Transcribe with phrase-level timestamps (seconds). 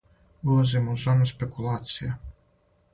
[0.53, 2.13] Улазимо у зону спекулација.